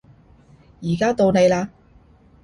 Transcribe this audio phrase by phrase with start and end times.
[0.81, 1.67] 而家到你嘞